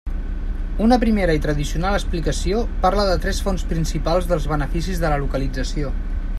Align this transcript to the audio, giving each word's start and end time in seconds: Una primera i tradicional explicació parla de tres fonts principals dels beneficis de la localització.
Una 0.85 0.97
primera 1.03 1.35
i 1.39 1.41
tradicional 1.43 1.97
explicació 1.97 2.63
parla 2.87 3.05
de 3.11 3.19
tres 3.27 3.43
fonts 3.49 3.69
principals 3.75 4.33
dels 4.33 4.51
beneficis 4.55 5.03
de 5.05 5.13
la 5.15 5.25
localització. 5.27 5.97